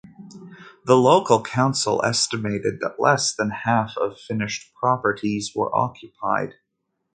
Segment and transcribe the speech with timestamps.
[0.85, 6.55] The local council estimated that less than half of finished properties were occupied.